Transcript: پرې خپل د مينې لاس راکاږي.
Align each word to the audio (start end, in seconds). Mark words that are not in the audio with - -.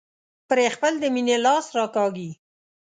پرې 0.49 0.65
خپل 0.75 0.93
د 0.99 1.03
مينې 1.15 1.37
لاس 1.45 1.65
راکاږي. 1.77 2.31